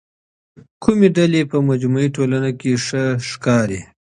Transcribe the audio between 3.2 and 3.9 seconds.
ښکاري؟